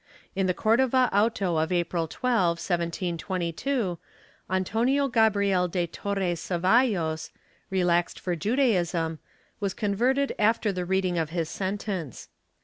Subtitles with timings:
[0.35, 3.99] In the Cordova auto of April 12, 1722,
[4.49, 7.29] Antonio Gabriel de Torre Zavallos,
[7.69, 9.19] relaxed for Judaism,
[9.59, 12.29] was con verted after the reading of his sentence.